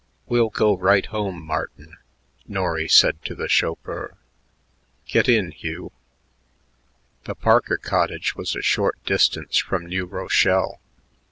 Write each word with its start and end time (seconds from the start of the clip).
"We'll 0.25 0.49
go 0.49 0.75
right 0.75 1.05
home, 1.05 1.39
Martin," 1.43 1.95
Norry 2.47 2.87
said 2.87 3.23
to 3.25 3.35
the 3.35 3.47
chauffeur. 3.47 4.17
"Get 5.05 5.29
in, 5.29 5.51
Hugh." 5.51 5.91
The 7.25 7.35
Parker 7.35 7.77
cottage 7.77 8.35
was 8.35 8.55
a 8.55 8.63
short 8.63 8.97
distance 9.05 9.57
from 9.59 9.85
New 9.85 10.07
Rochelle. 10.07 10.79